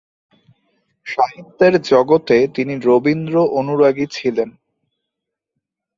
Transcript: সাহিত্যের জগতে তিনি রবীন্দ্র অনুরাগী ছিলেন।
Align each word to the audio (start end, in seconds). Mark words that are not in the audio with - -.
সাহিত্যের 1.07 1.73
জগতে 1.81 2.37
তিনি 2.55 2.73
রবীন্দ্র 2.79 3.35
অনুরাগী 3.59 4.05
ছিলেন। 4.11 4.49